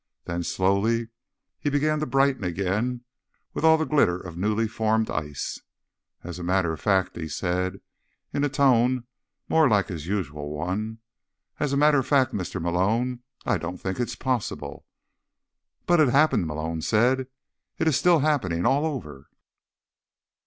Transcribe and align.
Then, 0.25 0.41
slowly, 0.41 1.09
he 1.59 1.69
began 1.69 1.99
to 1.99 2.07
brighten 2.07 2.43
again, 2.43 3.01
with 3.53 3.63
all 3.63 3.77
the 3.77 3.85
glitter 3.85 4.17
of 4.19 4.35
newly 4.35 4.67
formed 4.67 5.11
ice. 5.11 5.61
"As 6.23 6.39
a 6.39 6.43
matter 6.43 6.73
of 6.73 6.81
fact," 6.81 7.15
he 7.15 7.27
said, 7.27 7.79
in 8.33 8.43
a 8.43 8.49
tone 8.49 9.03
more 9.47 9.69
like 9.69 9.89
his 9.89 10.07
usual 10.07 10.49
one, 10.49 10.97
"as 11.59 11.71
a 11.71 11.77
matter 11.77 11.99
of 11.99 12.07
fact, 12.07 12.33
Mr. 12.33 12.59
Malone, 12.59 13.19
I 13.45 13.59
don't 13.59 13.77
think 13.77 13.99
it's 13.99 14.15
possible." 14.15 14.87
"But 15.85 15.99
it 15.99 16.09
happened," 16.09 16.47
Malone 16.47 16.81
said. 16.81 17.27
"It's 17.77 17.95
still 17.95 18.21
happening. 18.21 18.65
All 18.65 18.87
over." 18.87 19.27